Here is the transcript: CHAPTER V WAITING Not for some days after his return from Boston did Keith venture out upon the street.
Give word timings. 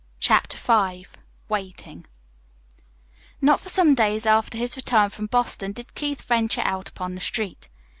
CHAPTER 0.19 0.57
V 0.57 1.05
WAITING 1.47 2.07
Not 3.39 3.59
for 3.61 3.69
some 3.69 3.93
days 3.93 4.25
after 4.25 4.57
his 4.57 4.75
return 4.75 5.11
from 5.11 5.27
Boston 5.27 5.73
did 5.73 5.93
Keith 5.93 6.23
venture 6.23 6.63
out 6.65 6.89
upon 6.89 7.13
the 7.13 7.21
street. 7.21 7.69